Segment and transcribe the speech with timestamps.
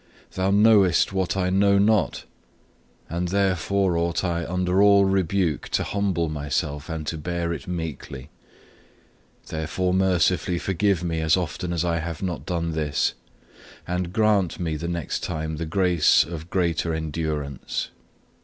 [0.31, 2.23] Thou knowest what I know not;
[3.07, 8.31] and therefore ought I under all rebuke to humble myself, and to bear it meekly.
[9.49, 13.13] Therefore mercifully forgive me as often as I have not done this,
[13.87, 17.89] and grant me the next time the grace of greater endurance.